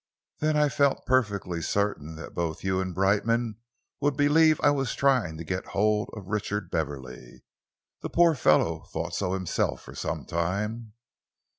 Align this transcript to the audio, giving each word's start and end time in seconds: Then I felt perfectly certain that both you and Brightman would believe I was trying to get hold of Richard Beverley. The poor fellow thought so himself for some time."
Then 0.39 0.57
I 0.57 0.67
felt 0.67 1.05
perfectly 1.05 1.61
certain 1.61 2.15
that 2.15 2.33
both 2.33 2.63
you 2.63 2.79
and 2.81 2.91
Brightman 2.91 3.59
would 3.99 4.17
believe 4.17 4.59
I 4.61 4.71
was 4.71 4.95
trying 4.95 5.37
to 5.37 5.43
get 5.43 5.67
hold 5.77 6.09
of 6.13 6.25
Richard 6.25 6.71
Beverley. 6.71 7.43
The 8.01 8.09
poor 8.09 8.33
fellow 8.33 8.87
thought 8.91 9.13
so 9.13 9.33
himself 9.33 9.83
for 9.83 9.93
some 9.93 10.25
time." 10.25 10.93